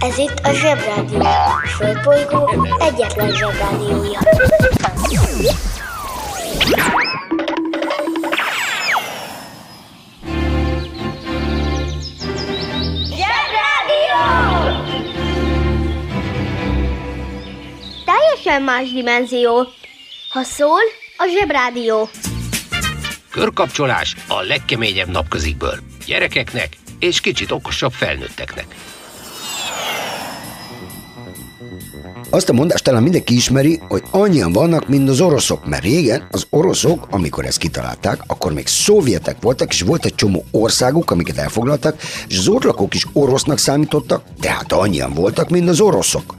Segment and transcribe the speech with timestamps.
[0.00, 1.20] Ez itt a Zsebrádió.
[1.20, 2.50] A Földbolygó
[2.80, 4.18] egyetlen Zsebrádiója.
[13.08, 14.20] Zsebrádió!
[18.04, 19.68] Teljesen más dimenzió.
[20.30, 20.80] Ha szól,
[21.16, 22.08] a Zsebrádió.
[23.30, 25.78] Körkapcsolás a legkeményebb napközikből.
[26.06, 28.74] Gyerekeknek és kicsit okosabb felnőtteknek.
[32.30, 36.46] Azt a mondást talán mindenki ismeri, hogy annyian vannak, mint az oroszok, mert régen az
[36.50, 42.00] oroszok, amikor ezt kitalálták, akkor még szovjetek voltak, és volt egy csomó országuk, amiket elfoglaltak,
[42.28, 46.34] és az ott is orosznak számítottak, tehát annyian voltak, mint az oroszok.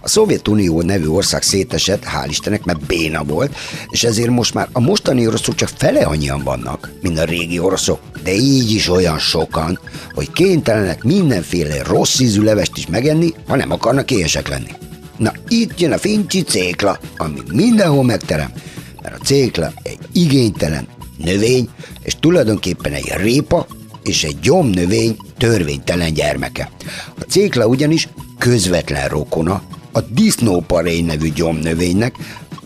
[0.00, 3.56] A Szovjetunió nevű ország szétesett, hál' Istennek, mert béna volt,
[3.88, 8.00] és ezért most már a mostani oroszok csak fele annyian vannak, mint a régi oroszok,
[8.24, 9.78] de így is olyan sokan,
[10.14, 14.89] hogy kénytelenek mindenféle rossz ízű levest is megenni, ha nem akarnak éhesek lenni.
[15.20, 18.52] Na itt jön a fincsi cékla, ami mindenhol megterem,
[19.02, 21.68] mert a cékla egy igénytelen növény,
[22.02, 23.66] és tulajdonképpen egy répa
[24.02, 26.70] és egy gyomnövény törvénytelen gyermeke.
[27.18, 29.62] A cékla ugyanis közvetlen rokona
[29.92, 32.14] a disznóparény nevű gyomnövénynek,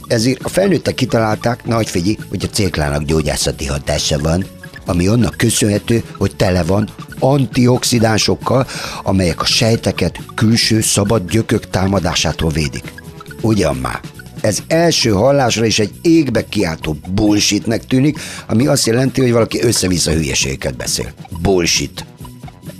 [0.07, 4.45] ezért a felnőttek kitalálták, nagy figyelj, hogy a céklának gyógyászati hatása van,
[4.87, 8.67] ami annak köszönhető, hogy tele van antioxidánsokkal,
[9.03, 12.93] amelyek a sejteket külső szabad gyökök támadásától védik.
[13.41, 14.01] Ugyan már,
[14.41, 20.13] ez első hallásra is egy égbe kiáltó bullshitnek tűnik, ami azt jelenti, hogy valaki össze-vissza
[20.13, 21.13] hülyeségeket beszél.
[21.43, 22.05] Bullshit.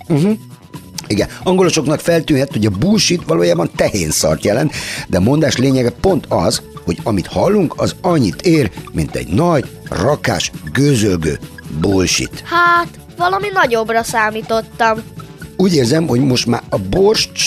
[0.09, 0.37] Uh-huh.
[1.07, 4.73] Igen, angolosoknak feltűnhet, hogy a bullshit valójában tehén szart jelent,
[5.09, 10.51] de mondás lényege pont az, hogy amit hallunk, az annyit ér, mint egy nagy, rakás,
[10.73, 11.39] gőzölgő
[11.81, 12.43] bullshit.
[12.45, 15.03] Hát, valami nagyobbra számítottam.
[15.57, 17.45] Úgy érzem, hogy most már a borscht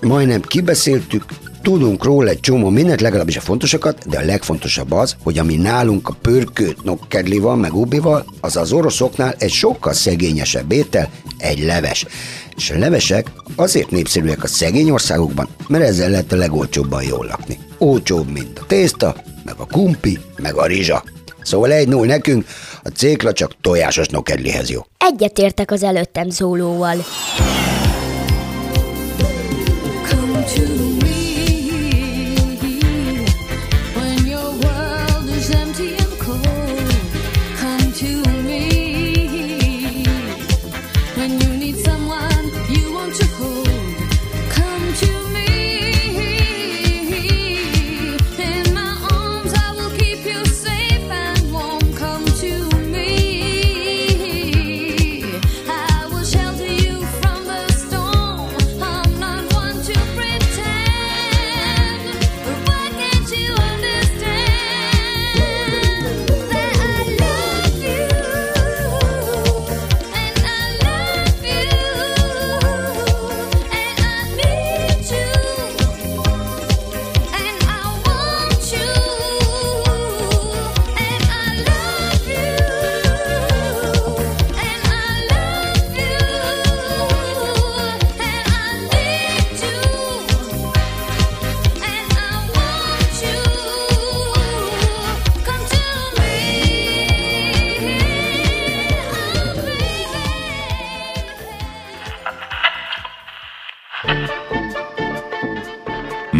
[0.00, 1.24] majdnem kibeszéltük,
[1.64, 6.08] tudunk róla egy csomó mindent, legalábbis a fontosakat, de a legfontosabb az, hogy ami nálunk
[6.08, 12.06] a pörkőt nokkedlival, meg ubival, az az oroszoknál egy sokkal szegényesebb étel, egy leves.
[12.56, 17.58] És a levesek azért népszerűek a szegény országokban, mert ezzel lehet a legolcsóbban jól lakni.
[17.78, 21.04] Olcsóbb, mint a tészta, meg a kumpi, meg a rizsa.
[21.42, 22.46] Szóval egy null nekünk,
[22.84, 24.80] a cékla csak tojásos nokedlihez jó.
[24.98, 26.96] Egyetértek az előttem szólóval.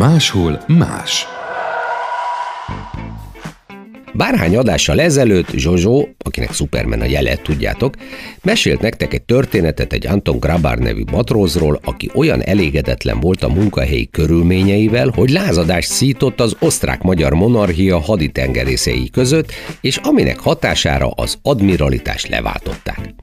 [0.04, 1.26] Máshol más.
[4.12, 7.94] Bárhány adással ezelőtt Zsozsó, akinek Superman a jele, tudjátok,
[8.42, 14.08] mesélt nektek egy történetet egy Anton Grabár nevű matrózról, aki olyan elégedetlen volt a munkahelyi
[14.10, 23.14] körülményeivel, hogy lázadást szított az osztrák-magyar monarchia haditengerészei között, és aminek hatására az admiralitást leváltották.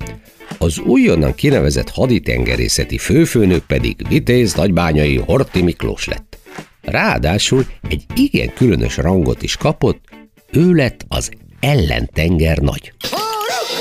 [0.58, 6.40] Az újonnan kinevezett haditengerészeti főfőnök pedig Vitéz nagybányai Horti Miklós lett.
[6.81, 10.04] Ráadásul egy igen különös rangot is kapott,
[10.51, 12.94] ő lett az ellentenger nagy.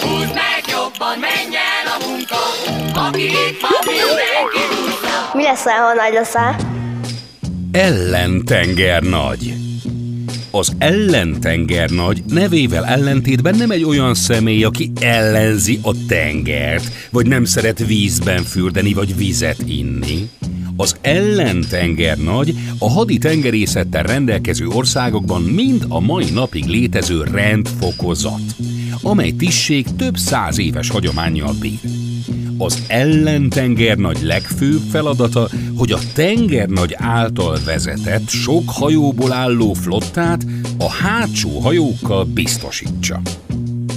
[0.00, 2.36] Húzd meg jobban, menj el a munka,
[3.08, 5.30] aki itt van, mindenki húzza.
[5.34, 6.56] Mi lesz, ha nagy leszel?
[7.72, 9.54] Ellentenger nagy.
[10.50, 17.44] Az ellentenger nagy nevével ellentétben nem egy olyan személy, aki ellenzi a tengert, vagy nem
[17.44, 20.28] szeret vízben fürdeni, vagy vizet inni.
[20.76, 28.54] Az ellentenger nagy a hadi tengerészettel rendelkező országokban mind a mai napig létező rendfokozat,
[29.02, 31.78] amely tisztség több száz éves hagyományjal bír.
[32.58, 40.46] Az ellentengernagy legfőbb feladata, hogy a tengernagy által vezetett sok hajóból álló flottát
[40.78, 43.20] a hátsó hajókkal biztosítsa.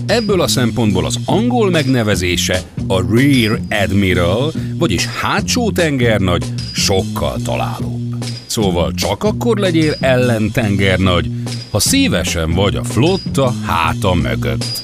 [0.06, 8.16] Ebből a szempontból az angol megnevezése a Rear Admiral, vagyis hátsó tengernagy sokkal találóbb.
[8.46, 11.32] Szóval csak akkor legyél ellentengernagy,
[11.72, 14.82] ha szívesen vagy a flotta háta mögött.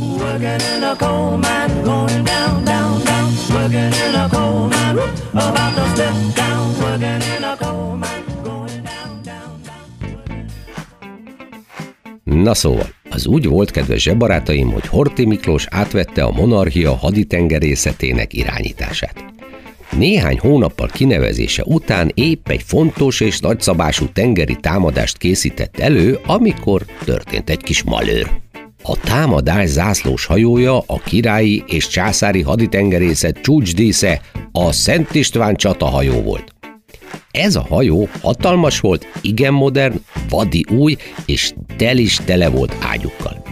[0.00, 3.32] Working in a coal mine, going down, down, down.
[3.50, 6.74] Working in a coal mine, whoop, about to step down.
[6.80, 9.62] Working in a coal mine, going down, down,
[12.24, 12.42] down.
[12.42, 19.35] Na szóval, az úgy volt, kedves zsebarátaim, hogy Horti Miklós átvette a monarchia haditengerészetének irányítását.
[19.98, 27.50] Néhány hónappal kinevezése után épp egy fontos és nagyszabású tengeri támadást készített elő, amikor történt
[27.50, 28.30] egy kis malőr.
[28.82, 34.20] A támadás zászlós hajója a királyi és császári haditengerészet csúcsdísze
[34.52, 36.54] a Szent István csatahajó volt.
[37.30, 40.96] Ez a hajó hatalmas volt, igen modern, vadi új,
[41.26, 43.42] és tel is tele volt ágyukkal.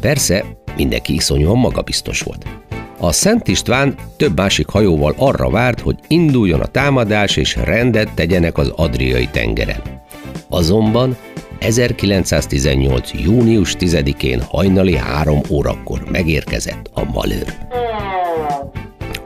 [0.00, 0.44] Persze,
[0.76, 2.61] mindenki iszonyúan magabiztos volt.
[3.02, 8.58] A Szent István több másik hajóval arra várt, hogy induljon a támadás és rendet tegyenek
[8.58, 9.82] az Adriai tengeren.
[10.48, 11.16] Azonban
[11.58, 13.10] 1918.
[13.12, 17.54] június 10-én hajnali három órakor megérkezett a malőr.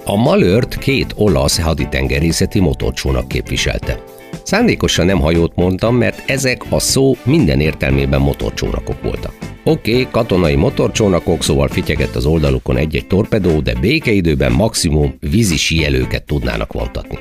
[0.05, 4.02] A malőrt két olasz haditengerészeti motorcsónak képviselte.
[4.43, 9.55] Szándékosan nem hajót mondtam, mert ezek a szó minden értelmében motorcsónakok voltak.
[9.68, 16.24] Oké, okay, katonai motorcsónakok, szóval fityegett az oldalukon egy-egy torpedó, de békeidőben maximum vízi síelőket
[16.24, 17.18] tudnának vontatni.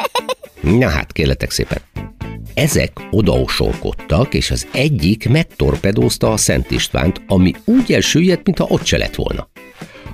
[0.80, 1.78] Na hát, kérletek szépen.
[2.54, 8.98] Ezek odaosonkodtak, és az egyik megtorpedózta a Szent Istvánt, ami úgy elsüllyedt, mintha ott se
[8.98, 9.48] lett volna.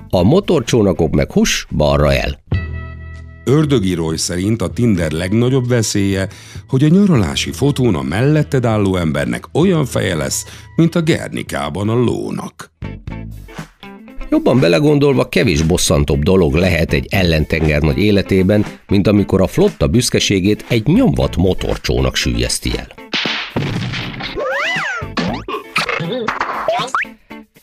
[0.09, 2.39] A motorcsónakok meg hus, balra el.
[3.45, 6.27] Ördögírói szerint a Tinder legnagyobb veszélye,
[6.67, 10.45] hogy a nyaralási fotón a melletted álló embernek olyan feje lesz,
[10.75, 12.71] mint a Gernikában a lónak.
[14.29, 20.87] Jobban belegondolva kevés bosszantóbb dolog lehet egy ellentengernagy életében, mint amikor a flotta büszkeségét egy
[20.87, 23.04] nyomvat motorcsónak sűjeszti el.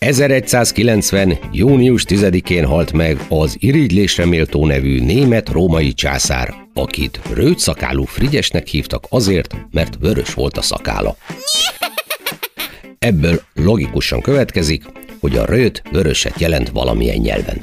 [0.02, 1.38] 1190.
[1.52, 9.56] június 10-én halt meg az irigylésre méltó nevű német-római császár, akit rőtszakálú Frigyesnek hívtak azért,
[9.70, 11.16] mert vörös volt a szakála.
[12.98, 14.84] Ebből logikusan következik,
[15.20, 17.58] hogy a rőt vöröset jelent valamilyen nyelven.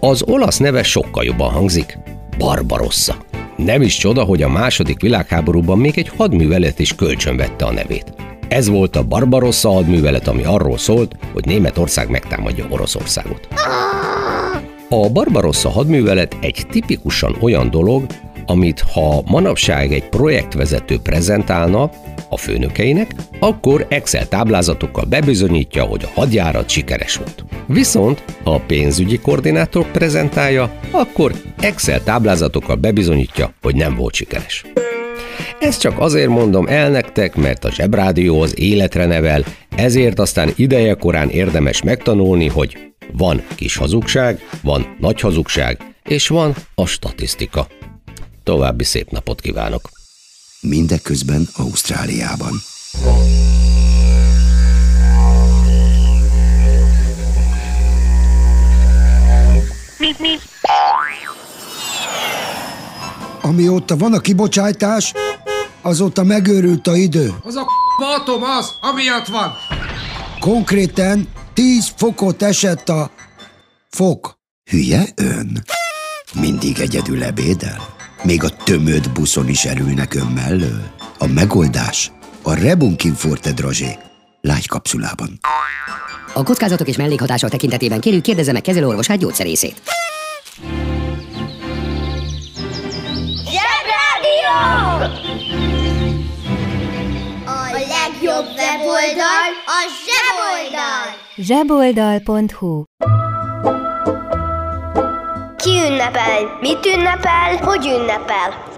[0.00, 1.98] Az olasz neve sokkal jobban hangzik,
[2.38, 3.26] Barbarossa.
[3.56, 8.31] Nem is csoda, hogy a második világháborúban még egy hadművelet is kölcsönvette a nevét.
[8.52, 13.48] Ez volt a Barbarossa hadművelet, ami arról szólt, hogy Németország megtámadja Oroszországot.
[14.88, 18.06] A Barbarossa hadművelet egy tipikusan olyan dolog,
[18.46, 21.90] amit ha manapság egy projektvezető prezentálna
[22.28, 27.44] a főnökeinek, akkor Excel táblázatokkal bebizonyítja, hogy a hadjárat sikeres volt.
[27.66, 34.64] Viszont, ha a pénzügyi koordinátor prezentálja, akkor Excel táblázatokkal bebizonyítja, hogy nem volt sikeres.
[35.60, 39.44] Ezt csak azért mondom el nektek, mert a Zsebrádió az életre nevel,
[39.76, 42.78] ezért aztán ideje korán érdemes megtanulni, hogy
[43.12, 47.66] van kis hazugság, van nagy hazugság, és van a statisztika.
[48.42, 49.88] További szép napot kívánok!
[50.60, 52.52] Mindeközben Ausztráliában.
[63.42, 65.12] Amióta van a kibocsátás,
[65.82, 67.34] azóta megőrült a idő.
[67.42, 67.66] Az a
[68.20, 69.52] atom az, amiatt van.
[70.40, 73.10] Konkrétan 10 fokot esett a
[73.90, 74.38] fok.
[74.70, 75.64] Hülye ön?
[76.40, 77.94] Mindig egyedül ebédel?
[78.22, 80.90] Még a tömött buszon is erülnek ön mellől?
[81.18, 82.12] A megoldás
[82.42, 83.98] a Rebunkin Forte Drazsé
[84.40, 85.38] lágy kapszulában.
[86.34, 89.82] A kockázatok és mellékhatások tekintetében kérjük kérdezze meg kezelőorvosát gyógyszerészét.
[98.42, 101.06] Legjobb weboldal a zseboldal!
[101.36, 102.84] zseboldal.hu
[105.56, 106.58] Ki ünnepel?
[106.60, 107.56] Mit ünnepel?
[107.56, 108.70] Hogy ünnepel?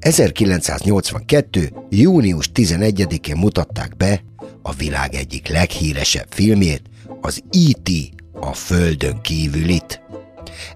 [0.00, 1.72] 1982.
[1.88, 4.20] június 11-én mutatták be
[4.62, 6.82] a világ egyik leghíresebb filmjét,
[7.20, 7.90] az E.T.
[8.32, 10.00] a Földön kívülit.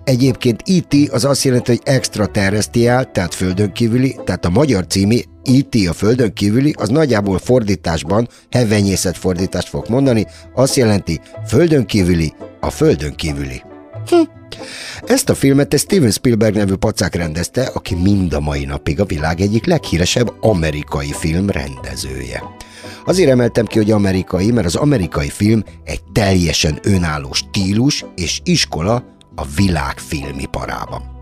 [0.04, 1.10] Egyébként E.T.
[1.10, 5.88] az azt jelenti, hogy extraterrestriál, tehát földön kívüli, tehát a magyar cími E.T.
[5.88, 12.70] a földön kívüli, az nagyjából fordításban, hevenyészet fordítást fog mondani, azt jelenti földön kívüli, a
[12.70, 13.62] földön kívüli.
[14.08, 14.16] Hm.
[15.06, 19.04] Ezt a filmet egy Steven Spielberg nevű pacák rendezte, aki mind a mai napig a
[19.04, 22.42] világ egyik leghíresebb amerikai film rendezője.
[23.04, 29.04] Azért emeltem ki, hogy amerikai, mert az amerikai film egy teljesen önálló stílus és iskola
[29.34, 31.15] a világ filmiparában.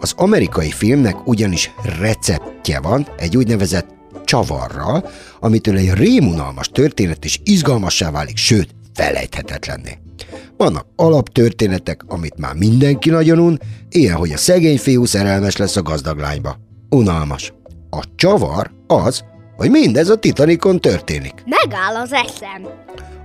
[0.00, 8.10] Az amerikai filmnek ugyanis receptje van egy úgynevezett csavarral, amitől egy rémunalmas történet is izgalmassá
[8.10, 9.98] válik, sőt, felejthetetlenné.
[10.56, 15.82] Vannak alaptörténetek, amit már mindenki nagyon un, ilyen, hogy a szegény fiú szerelmes lesz a
[15.82, 16.58] gazdag lányba.
[16.90, 17.52] Unalmas.
[17.90, 19.24] A csavar az,
[19.56, 21.44] hogy mindez a Titanicon történik.
[21.44, 22.68] Megáll az eszem.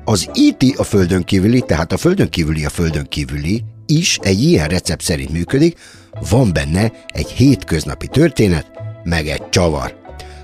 [0.05, 4.67] Az IT a földön kívüli, tehát a földön kívüli a földön kívüli is egy ilyen
[4.67, 5.77] recept szerint működik,
[6.29, 8.71] van benne egy hétköznapi történet,
[9.03, 9.99] meg egy csavar.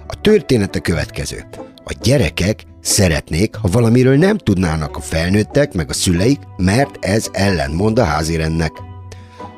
[0.07, 1.45] A történet a következő.
[1.83, 7.99] A gyerekek szeretnék, ha valamiről nem tudnának a felnőttek meg a szüleik, mert ez ellentmond
[7.99, 8.71] a házirendnek.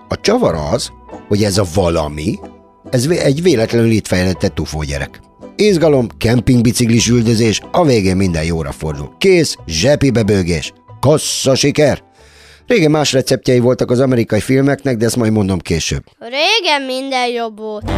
[0.07, 0.91] A csavar az,
[1.27, 2.39] hogy ez a valami,
[2.89, 5.19] ez egy véletlenül itt fejlesztett tufó gyerek.
[5.55, 9.15] Izgalom, kempingbiciklis üldözés, a végén minden jóra fordul.
[9.17, 10.73] Kész, zsepibe bőgés.
[10.99, 12.08] Kassza siker!
[12.69, 16.03] Régen más receptjei voltak az amerikai filmeknek, de ezt majd mondom később.
[16.19, 17.91] Régen minden jobb volt.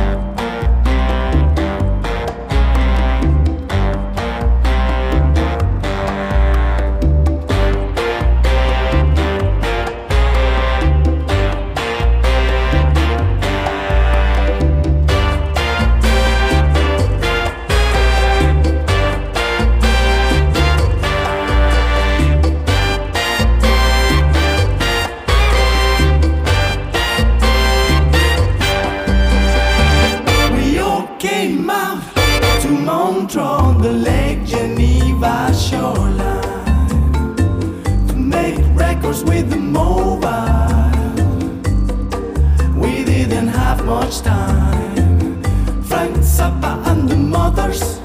[44.11, 45.43] Have much time.
[45.83, 47.99] Frank Zappa and the mothers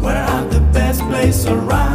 [0.00, 1.87] were at the best place around.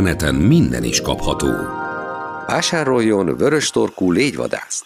[0.00, 1.48] Interneten minden is kapható.
[2.46, 4.84] Vásároljon vörös torkú légyvadászt.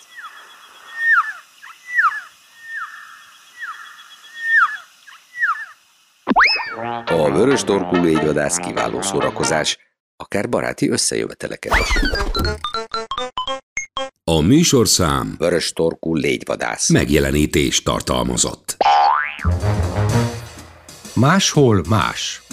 [7.06, 9.78] A vörös torkú légyvadász kiváló szórakozás,
[10.16, 11.88] akár baráti összejöveteleket is.
[14.24, 16.88] A műsorszám Vörös torkú légyvadász.
[16.88, 18.76] megjelenítés tartalmazott.
[21.14, 22.43] Máshol más.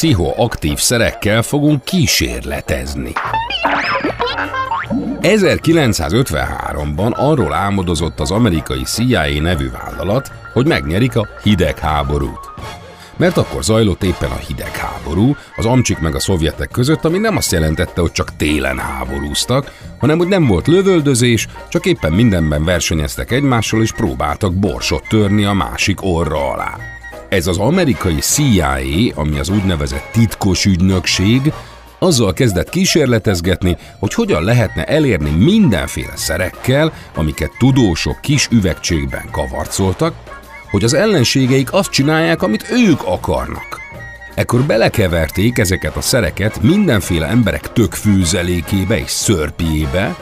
[0.00, 3.12] Pszichoaktív szerekkel fogunk kísérletezni.
[5.20, 12.50] 1953-ban arról álmodozott az amerikai CIA nevű vállalat, hogy megnyerik a hidegháborút.
[13.16, 17.52] Mert akkor zajlott éppen a hidegháború, az amcsik meg a szovjetek között, ami nem azt
[17.52, 23.82] jelentette, hogy csak télen háborúztak, hanem hogy nem volt lövöldözés, csak éppen mindenben versenyeztek egymással
[23.82, 26.98] és próbáltak borsot törni a másik orra alá.
[27.30, 28.78] Ez az amerikai CIA,
[29.14, 31.52] ami az úgynevezett titkos ügynökség,
[31.98, 40.14] azzal kezdett kísérletezgetni, hogy hogyan lehetne elérni mindenféle szerekkel, amiket tudósok kis üvegcségben kavarcoltak,
[40.70, 43.80] hogy az ellenségeik azt csinálják, amit ők akarnak.
[44.34, 50.16] Ekkor belekeverték ezeket a szereket mindenféle emberek tökfűzelékébe és szörpiébe,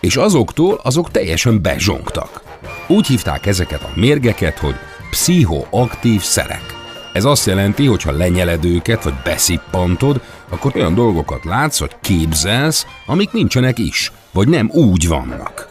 [0.00, 2.42] és azoktól azok teljesen bezsongtak.
[2.86, 4.74] Úgy hívták ezeket a mérgeket, hogy
[5.12, 6.76] pszichoaktív szerek.
[7.12, 12.86] Ez azt jelenti, hogy ha lenyeled őket, vagy beszippantod, akkor olyan dolgokat látsz, vagy képzelsz,
[13.06, 15.68] amik nincsenek is, vagy nem úgy vannak.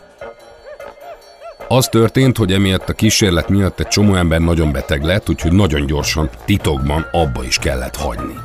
[1.68, 5.86] Az történt, hogy emiatt a kísérlet miatt egy csomó ember nagyon beteg lett, úgyhogy nagyon
[5.86, 8.36] gyorsan, titokban abba is kellett hagyni.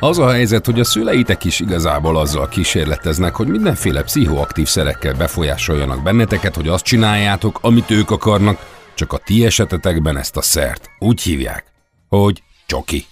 [0.00, 6.02] Az a helyzet, hogy a szüleitek is igazából azzal kísérleteznek, hogy mindenféle pszichoaktív szerekkel befolyásoljanak
[6.02, 8.58] benneteket, hogy azt csináljátok, amit ők akarnak,
[8.98, 11.64] csak a ti esetetekben ezt a szert úgy hívják,
[12.08, 13.06] hogy csoki.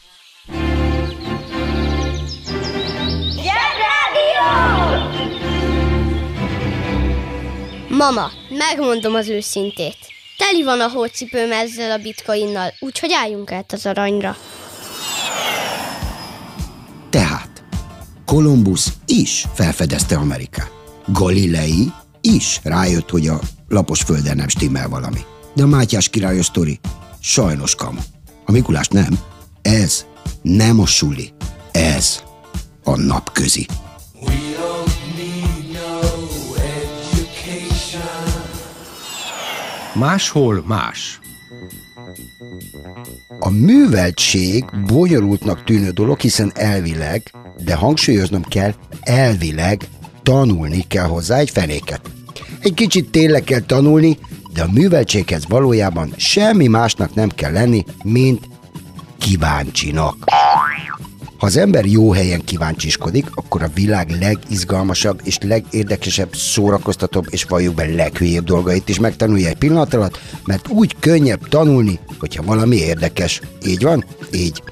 [7.89, 9.97] Mama, megmondom az őszintét.
[10.37, 14.37] Te Teli van a hócipőm ezzel a bitcoinnal, úgyhogy álljunk át az aranyra.
[17.11, 17.65] Tehát
[18.25, 20.71] Kolumbusz is felfedezte Amerikát.
[21.07, 25.21] Galilei is rájött, hogy a lapos földön nem stimmel valami.
[25.57, 26.81] De a Mátyás királyos sztori
[27.21, 28.01] sajnos kamu.
[28.45, 29.19] A Mikulás nem.
[29.63, 30.07] Ez
[30.43, 31.33] nem a suli.
[31.73, 32.23] Ez
[32.85, 33.67] a napközi.
[39.95, 41.21] Máshol más.
[43.39, 47.35] A műveltség bonyolultnak tűnő dolog, hiszen elvileg,
[47.65, 49.89] de hangsúlyoznom kell, elvileg
[50.23, 52.01] tanulni kell hozzá egy fenéket.
[52.61, 54.19] Egy kicsit tényleg kell tanulni,
[54.57, 58.49] de a műveltséghez valójában semmi másnak nem kell lenni, mint
[59.19, 60.17] kíváncsinak.
[61.37, 67.75] Ha az ember jó helyen kíváncsiskodik, akkor a világ legizgalmasabb és legérdekesebb, szórakoztatóbb és valljuk
[67.75, 73.41] be leghülyébb dolgait is megtanulja egy pillanat alatt, mert úgy könnyebb tanulni, hogyha valami érdekes.
[73.67, 74.05] Így van?
[74.33, 74.63] Így.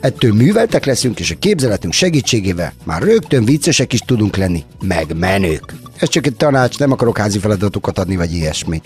[0.00, 5.74] Ettől műveltek leszünk, és a képzeletünk segítségével már rögtön viccesek is tudunk lenni, meg menők.
[5.98, 8.80] Ez csak egy tanács, nem akarok házi feladatokat adni, vagy ilyesmi.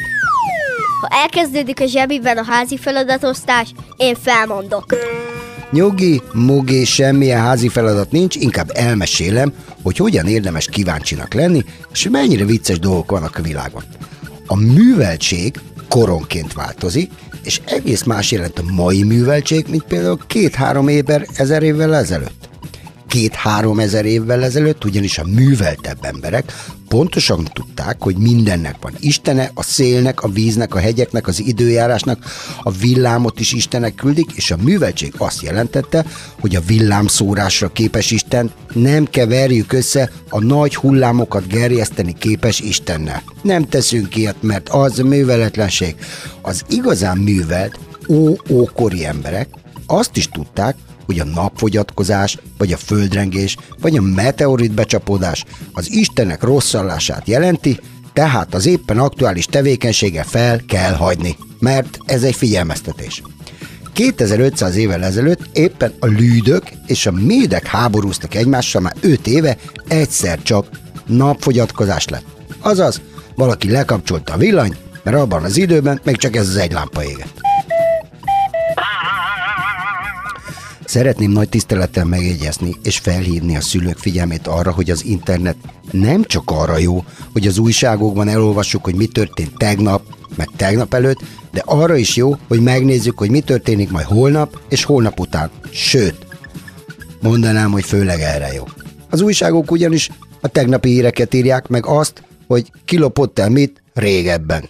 [1.00, 4.85] Ha elkezdődik a zsebiben a házi feladatosztás, én felmondok.
[5.71, 9.52] Nyugi, mugi, semmilyen házi feladat nincs, inkább elmesélem,
[9.83, 13.83] hogy hogyan érdemes kíváncsinak lenni, és mennyire vicces dolgok vannak a világon.
[14.47, 17.11] A műveltség koronként változik,
[17.44, 22.53] és egész más jelent a mai műveltség, mint például két-három évvel, ezer évvel ezelőtt.
[23.14, 26.52] Két-három ezer évvel ezelőtt ugyanis a műveltebb emberek
[26.88, 32.25] pontosan tudták, hogy mindennek van Istene, a szélnek, a víznek, a hegyeknek, az időjárásnak,
[32.62, 36.04] a villámot is Istenek küldik, és a műveltség azt jelentette,
[36.40, 43.23] hogy a villámszórásra képes Isten nem keverjük össze a nagy hullámokat gerjeszteni képes Istennel.
[43.42, 45.94] Nem teszünk ilyet, mert az műveletlenség.
[46.42, 47.78] Az igazán művelt,
[48.09, 49.49] ó-ókori emberek
[49.87, 56.42] azt is tudták, hogy a napfogyatkozás, vagy a földrengés, vagy a meteorit becsapódás az Istenek
[56.42, 57.78] rosszallását jelenti,
[58.12, 63.22] tehát az éppen aktuális tevékenysége fel kell hagyni, mert ez egy figyelmeztetés.
[63.92, 69.56] 2500 évvel ezelőtt éppen a lűdök és a médek háborúztak egymással már 5 éve,
[69.88, 70.66] egyszer csak
[71.06, 72.24] napfogyatkozás lett.
[72.60, 73.00] Azaz,
[73.34, 77.43] valaki lekapcsolta a villanyt, mert abban az időben még csak ez az egy lámpa égett.
[80.85, 85.57] Szeretném nagy tisztelettel megjegyezni és felhívni a szülők figyelmét arra, hogy az internet
[85.90, 90.03] nem csak arra jó, hogy az újságokban elolvassuk, hogy mi történt tegnap,
[90.37, 91.20] meg tegnap előtt,
[91.53, 95.51] de arra is jó, hogy megnézzük, hogy mi történik majd holnap és holnap után.
[95.70, 96.27] Sőt,
[97.20, 98.64] mondanám, hogy főleg erre jó.
[99.11, 104.68] Az újságok ugyanis a tegnapi híreket írják, meg azt, hogy kilopott el mit régebben.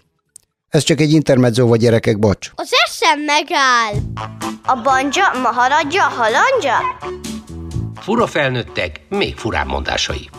[0.75, 2.51] Ez csak egy intermezzo vagy gyerekek, bocs.
[2.55, 3.95] Az eszem megáll.
[4.65, 6.75] A banja, maharadja, halandja?
[8.01, 10.31] Fura felnőttek, még furább mondásai.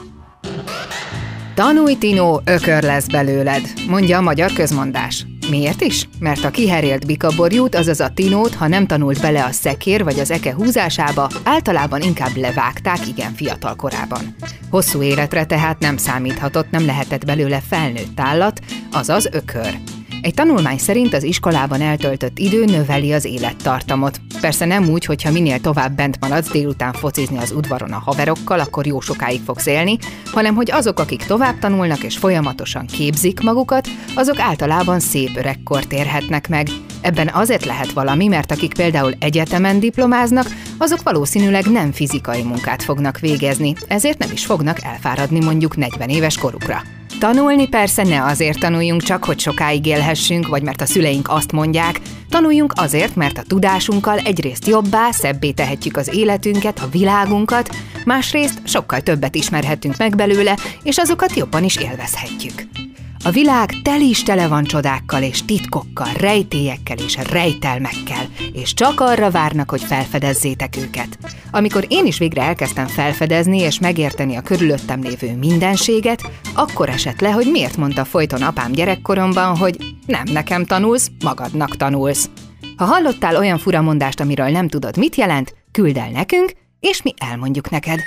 [1.54, 5.26] Tanulj, Tino, ökör lesz belőled, mondja a magyar közmondás.
[5.50, 6.10] Miért is?
[6.19, 10.32] Mert a kiherélt bikaborjút, azaz a tinót, ha nem tanult bele a szekér vagy az
[10.32, 14.36] eke húzásába, általában inkább levágták igen fiatal korában.
[14.69, 18.60] Hosszú életre tehát nem számíthatott, nem lehetett belőle felnőtt állat,
[18.91, 19.78] azaz ökör.
[20.26, 24.20] Egy tanulmány szerint az iskolában eltöltött idő növeli az élettartamot.
[24.42, 28.86] Persze nem úgy, hogyha minél tovább bent maradsz délután focizni az udvaron a haverokkal, akkor
[28.86, 29.98] jó sokáig fogsz élni,
[30.32, 36.50] hanem hogy azok, akik tovább tanulnak és folyamatosan képzik magukat, azok általában szép öregkort érhetnek
[36.50, 36.68] meg.
[37.06, 43.20] Ebben azért lehet valami, mert akik például egyetemen diplomáznak, azok valószínűleg nem fizikai munkát fognak
[43.20, 46.82] végezni, ezért nem is fognak elfáradni mondjuk 40 éves korukra.
[47.20, 52.00] Tanulni persze ne azért tanuljunk csak, hogy sokáig élhessünk, vagy mert a szüleink azt mondják,
[52.30, 59.02] tanuljunk azért, mert a tudásunkkal egyrészt jobbá, szebbé tehetjük az életünket, a világunkat, másrészt sokkal
[59.02, 62.85] többet ismerhetünk meg belőle, és azokat jobban is élvezhetjük.
[63.26, 69.32] A világ tel is tele van csodákkal és titkokkal, rejtélyekkel és rejtelmekkel, és csak arra
[69.32, 71.18] várnak, hogy felfedezzétek őket.
[71.52, 76.22] Amikor én is végre elkezdtem felfedezni és megérteni a körülöttem lévő mindenséget,
[76.54, 82.30] akkor esett le, hogy miért mondta folyton apám gyerekkoromban, hogy nem nekem tanulsz, magadnak tanulsz.
[82.78, 87.70] Ha hallottál olyan furamondást, amiről nem tudod, mit jelent, küld el nekünk, és mi elmondjuk
[87.70, 88.00] neked.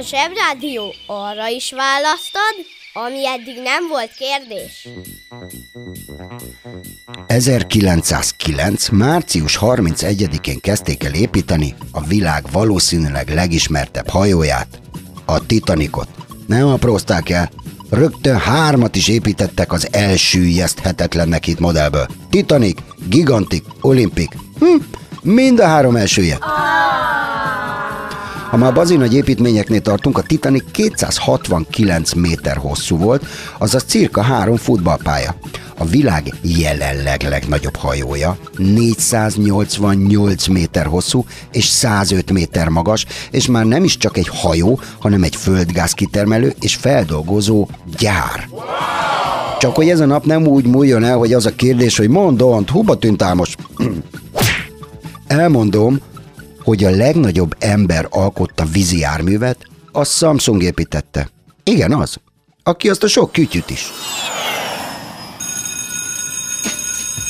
[0.00, 2.54] A zsebrádió arra is választad,
[2.92, 4.88] ami eddig nem volt kérdés.
[7.26, 8.88] 1909.
[8.88, 14.80] március 31-én kezdték el építeni a világ valószínűleg legismertebb hajóját,
[15.24, 16.08] a Titanicot.
[16.46, 17.50] Nem aprózták el,
[17.90, 22.06] rögtön hármat is építettek az elsüllyeszthetetlennek hit modellből.
[22.30, 24.34] Titanic, Gigantic, Olympic.
[24.58, 24.76] Hm,
[25.22, 26.38] mind a három elsüllyed.
[28.50, 33.26] Ha már bazi nagy építményeknél tartunk, a Titanic 269 méter hosszú volt,
[33.58, 35.34] azaz cirka három futballpálya.
[35.78, 43.84] A világ jelenleg legnagyobb hajója 488 méter hosszú és 105 méter magas, és már nem
[43.84, 48.48] is csak egy hajó, hanem egy földgáz kitermelő és feldolgozó gyár.
[49.58, 52.70] Csak hogy ez a nap nem úgy múljon el, hogy az a kérdés, hogy mondont,
[52.70, 53.54] hova tűnt Ámos?
[55.26, 56.00] Elmondom,
[56.70, 61.28] hogy a legnagyobb ember alkotta vízi járművet, a Samsung építette.
[61.64, 62.16] Igen, az.
[62.62, 63.90] Aki azt a sok kütyüt is.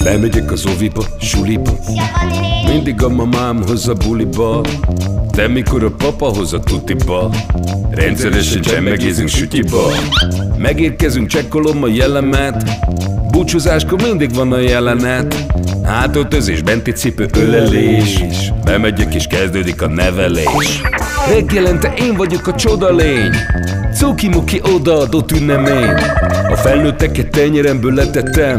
[0.05, 1.79] Bemegyek az oviba, suliba
[2.67, 4.65] Mindig a mamám hoz a buliba.
[5.35, 7.31] De mikor a papa hoz a tutiba.
[7.91, 9.91] Rendszeresen csemmegézünk sütyiba
[10.59, 12.65] Megérkezünk, csekkolom a jellemet.
[13.31, 15.45] Búcsúzáskor mindig van a jelenet.
[15.85, 18.25] Hátöltözés, benti cipő, ölelés.
[18.65, 20.81] Bemegyek és kezdődik a nevelés.
[21.29, 23.33] Reggelente én vagyok a csoda lény
[23.95, 25.95] Cuki-muki odaadott ünnemény.
[26.51, 28.59] A felnőtteket tenyeremből letettem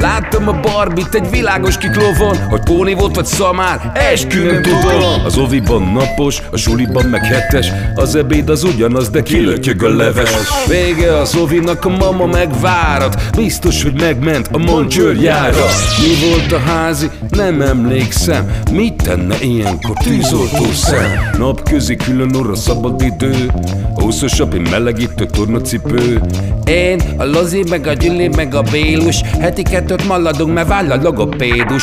[0.00, 5.24] Láttam a barbit egy világos kiklovon Hogy póni volt vagy szamár, eskü nem tudom.
[5.24, 10.30] Az oviban napos, a suliban meg hetes Az ebéd az ugyanaz, de kilötyög a leves.
[10.68, 15.66] Vége az ovinak, a mama megvárat Biztos, hogy megment a moncsőrjára
[15.98, 17.10] Mi volt a házi?
[17.30, 18.50] Nem emlékszem.
[18.72, 21.30] Mit tenne ilyenkor tűzoltó szem?
[21.38, 23.50] Napközi külön orra szabad idő
[23.94, 26.20] Húszosabb, egy melegítő tornacipő.
[26.64, 30.96] Én, a Lozi, meg a Gyüli, meg a Bélus Heti kettőt maladunk, mert váll a
[31.02, 31.82] logopédus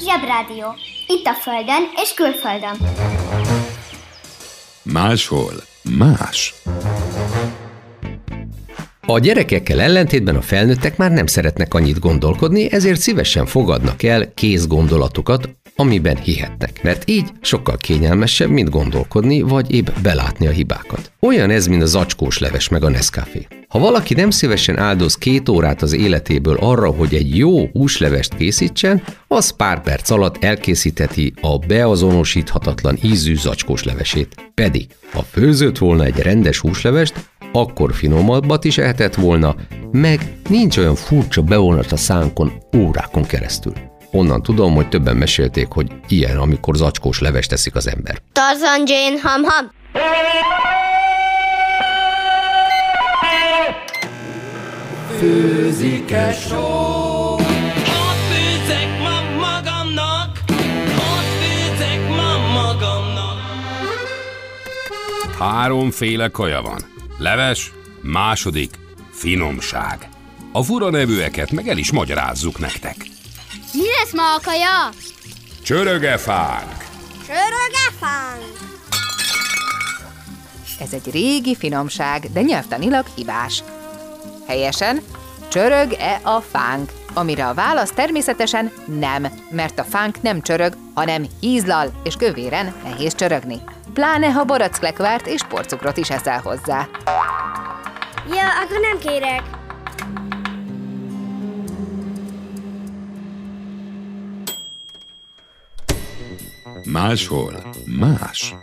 [0.00, 0.74] Zsebrádió.
[1.06, 2.76] Itt a Földön és külföldön.
[4.82, 5.52] Máshol
[5.98, 6.54] más.
[9.06, 14.66] A gyerekekkel ellentétben a felnőttek már nem szeretnek annyit gondolkodni, ezért szívesen fogadnak el kész
[14.66, 16.82] gondolatokat, amiben hihetnek.
[16.82, 21.12] Mert így sokkal kényelmesebb, mint gondolkodni, vagy épp belátni a hibákat.
[21.20, 23.46] Olyan ez, mint a zacskós leves meg a Nescafé.
[23.68, 29.02] Ha valaki nem szívesen áldoz két órát az életéből arra, hogy egy jó húslevest készítsen,
[29.28, 34.34] az pár perc alatt elkészítheti a beazonosíthatatlan ízű zacskós levesét.
[34.54, 37.14] Pedig, ha főzött volna egy rendes húslevest,
[37.52, 39.54] akkor finomabbat is ehetett volna,
[39.90, 43.91] meg nincs olyan furcsa bevonat a szánkon órákon keresztül.
[44.14, 48.18] Onnan tudom, hogy többen mesélték, hogy ilyen, amikor zacskós levest teszik az ember.
[48.32, 49.70] Tarzan Jane Ham Ham.
[55.18, 56.56] Főzik-e só?
[57.34, 60.38] Ott főzek ma magamnak,
[60.96, 63.38] ott főzek ma magamnak.
[65.38, 66.80] Háromféle kaja van.
[67.18, 68.70] Leves, második,
[69.10, 70.08] finomság.
[70.52, 72.96] A fura nevűeket meg el is magyarázzuk nektek.
[73.72, 74.88] Mi lesz ma a kaja?
[75.62, 76.84] Csörögefánk.
[77.26, 78.70] Sörögefánk.
[80.80, 83.62] Ez egy régi finomság, de nyelvtanilag hibás.
[84.46, 85.00] Helyesen,
[85.48, 86.90] csörög-e a fánk?
[87.14, 93.14] Amire a válasz természetesen nem, mert a fánk nem csörög, hanem hízlal, és kövéren nehéz
[93.14, 93.60] csörögni.
[93.94, 96.88] Pláne, ha barackklekvárt és porcukrot is eszel hozzá.
[98.30, 99.42] Ja, akkor nem kérek.
[106.84, 108.54] Máshol más.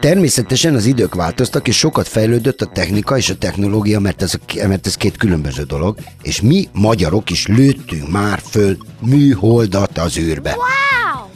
[0.00, 4.32] Természetesen az idők változtak, és sokat fejlődött a technika és a technológia, mert ez,
[4.66, 10.50] mert ez két különböző dolog, és mi magyarok is lőttünk már föl műholdat az űrbe.
[10.50, 11.26] Wow!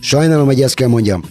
[0.00, 1.22] Sajnálom, hogy ezt kell mondjam,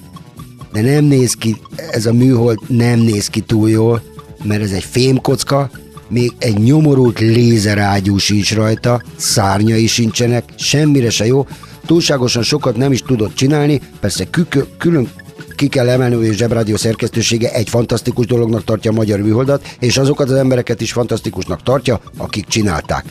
[0.72, 1.58] de nem néz ki,
[1.92, 4.02] ez a műhold nem néz ki túl jól,
[4.44, 5.70] mert ez egy fémkocka,
[6.08, 11.48] még egy nyomorult lézerágyú sincs rajta, szárnyai sincsenek, semmire se jó,
[11.92, 15.12] túlságosan sokat nem is tudott csinálni, persze kükö, külön
[15.56, 19.98] ki kell emelni, hogy a Zsebrádió szerkesztősége egy fantasztikus dolognak tartja a magyar műholdat, és
[19.98, 23.06] azokat az embereket is fantasztikusnak tartja, akik csinálták.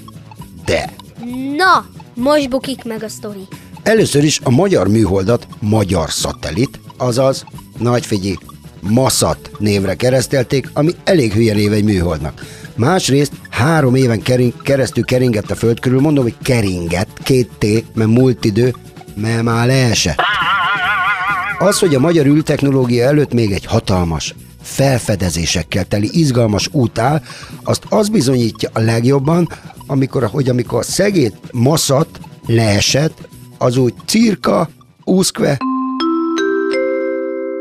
[0.64, 0.93] De
[1.57, 3.49] Na, most bukik meg a sztori.
[3.83, 7.45] Először is a magyar műholdat magyar szatellit, azaz,
[7.79, 8.37] nagy figyelj,
[8.81, 12.45] Maszat névre keresztelték, ami elég hülye név egy műholdnak.
[12.81, 18.11] Másrészt három éven kering, keresztül keringett a föld körül, mondom, hogy keringett, két T, mert
[18.11, 18.75] múlt idő,
[19.14, 20.21] mert már leesett.
[21.59, 27.23] Az, hogy a magyar űrtechnológia előtt még egy hatalmas, felfedezésekkel teli izgalmas út áll,
[27.64, 29.49] azt az bizonyítja a legjobban,
[29.87, 32.09] amikor, hogy amikor a szegét maszat
[32.47, 34.69] leesett, az úgy cirka,
[35.05, 35.59] úszkve,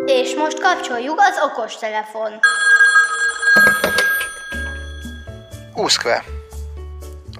[0.05, 2.31] És most kapcsoljuk az okostelefon.
[5.79, 6.23] Úszkve.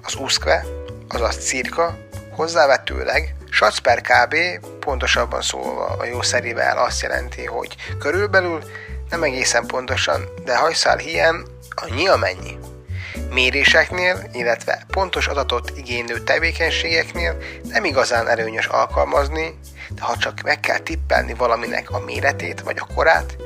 [0.02, 0.64] Az úszkve,
[1.08, 1.98] azaz cirka,
[2.30, 4.36] hozzávetőleg sac per kb.
[4.78, 8.62] pontosabban szólva a jószerivel azt jelenti, hogy körülbelül
[9.10, 11.42] nem egészen pontosan, de hajszál hiány
[11.74, 12.58] annyi amennyi.
[13.30, 20.78] Méréseknél, illetve pontos adatot igénylő tevékenységeknél nem igazán előnyös alkalmazni, de ha csak meg kell
[20.78, 23.36] tippelni valaminek a méretét vagy a korát,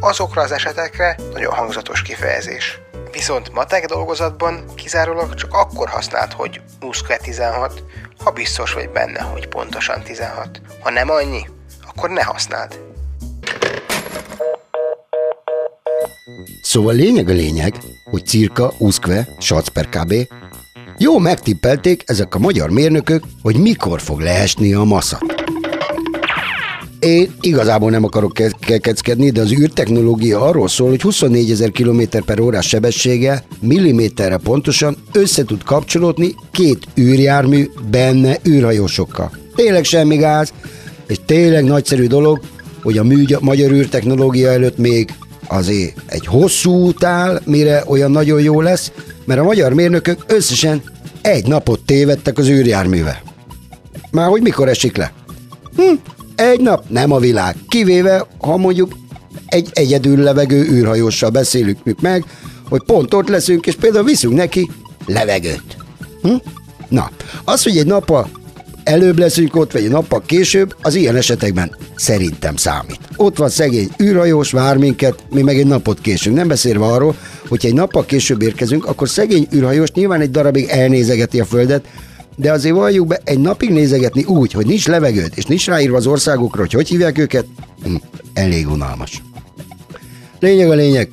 [0.00, 2.83] azokra az esetekre nagyon hangzatos kifejezés.
[3.14, 7.82] Viszont matek dolgozatban kizárólag csak akkor használt, hogy úszkve 16,
[8.24, 10.60] ha biztos vagy benne, hogy pontosan 16.
[10.80, 11.46] Ha nem annyi,
[11.86, 12.80] akkor ne használd.
[16.62, 17.74] Szóval lényeg a lényeg,
[18.10, 20.14] hogy cirka, úszkve, sac per kb.
[20.98, 25.34] Jó megtippelték ezek a magyar mérnökök, hogy mikor fog leesni a maszat.
[27.04, 32.02] Én igazából nem akarok ke- kekeckedni, de az űrtechnológia arról szól, hogy 24 ezer km
[32.24, 39.30] per órás sebessége milliméterre pontosan össze tud kapcsolódni két űrjármű benne űrhajósokkal.
[39.54, 40.52] Tényleg semmi gáz,
[41.06, 42.40] és tényleg nagyszerű dolog,
[42.82, 45.14] hogy a mű, magyar űrtechnológia előtt még
[45.48, 48.92] azért egy hosszú út áll, mire olyan nagyon jó lesz,
[49.24, 50.82] mert a magyar mérnökök összesen
[51.22, 53.22] egy napot tévedtek az űrjárművel.
[54.10, 55.12] Már hogy mikor esik le?
[55.76, 55.94] Hm,
[56.36, 58.92] egy nap nem a világ, kivéve, ha mondjuk
[59.46, 62.24] egy egyedül levegő űrhajóssal beszélünk meg,
[62.68, 64.70] hogy pont ott leszünk, és például viszünk neki
[65.06, 65.76] levegőt.
[66.22, 66.34] Hm?
[66.88, 67.10] Na,
[67.44, 68.30] az, hogy egy nappal
[68.84, 73.00] előbb leszünk ott, vagy egy nappal később, az ilyen esetekben szerintem számít.
[73.16, 76.36] Ott van szegény űrhajós, vár minket, mi meg egy napot késünk.
[76.36, 77.16] Nem beszélve arról,
[77.48, 81.84] hogyha egy nappal később érkezünk, akkor szegény űrhajós nyilván egy darabig elnézegeti a Földet,
[82.36, 86.06] de azért valljuk be, egy napig nézegetni úgy, hogy nincs levegőd, és nincs ráírva az
[86.06, 87.46] országokra, hogy hogy hívják őket,
[87.82, 87.94] hm,
[88.34, 89.22] elég unalmas.
[90.40, 91.08] Lényeg a lényeg,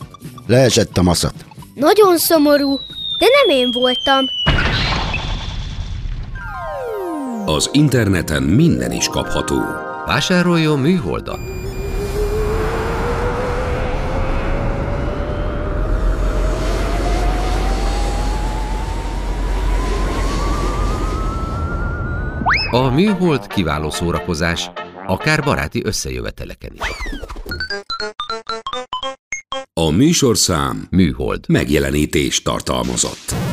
[0.48, 1.34] leesett a maszat.
[1.76, 2.76] Nagyon szomorú,
[3.20, 4.26] de nem én voltam.
[7.46, 9.56] Az interneten minden is kapható.
[10.06, 11.40] Vásároljon műholdat!
[22.74, 24.72] A műhold kiváló szórakozás,
[25.08, 26.82] akár baráti összejöveteleken is.
[29.74, 33.51] A műsorszám műhold megjelenítés tartalmazott.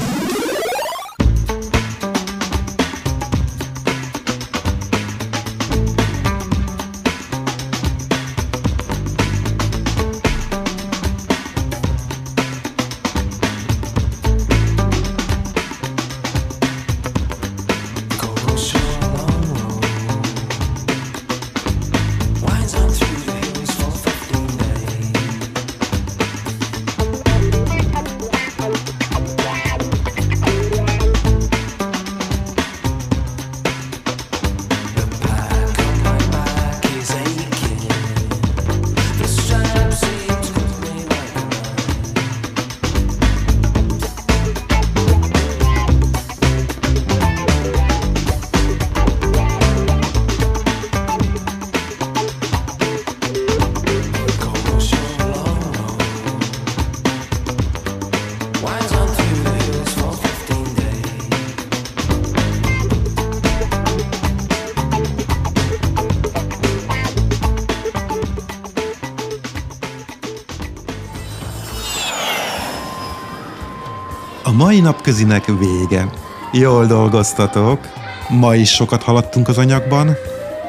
[74.59, 76.09] Mai napközinek vége.
[76.53, 77.81] Jól dolgoztatok.
[78.29, 80.17] Ma is sokat haladtunk az anyagban,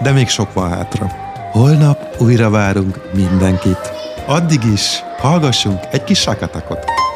[0.02, 1.12] de még sok van hátra.
[1.52, 3.92] Holnap újra várunk mindenkit.
[4.28, 7.09] Addig is hallgassunk egy kis sakatakot.